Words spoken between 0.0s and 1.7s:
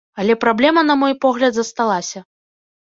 Але праблема, на мой погляд,